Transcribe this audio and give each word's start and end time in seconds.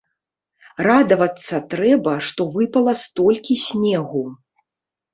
Радавацца 0.87 1.55
трэба, 1.75 2.15
што 2.31 2.41
выпала 2.59 2.99
столькі 3.05 3.63
снегу. 3.69 4.29